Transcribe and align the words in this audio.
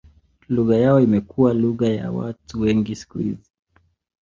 Lugha 0.49 0.77
yao 0.77 0.99
imekuwa 0.99 1.53
lugha 1.53 1.89
ya 1.89 2.11
watu 2.11 2.59
wengi 2.59 2.95
siku 2.95 3.17
hizi. 3.17 3.49